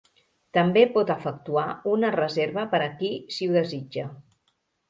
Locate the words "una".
1.93-2.11